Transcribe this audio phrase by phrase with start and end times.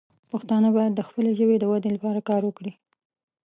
[0.31, 2.73] پښتانه باید د خپلې ژبې د ودې لپاره کار وکړي.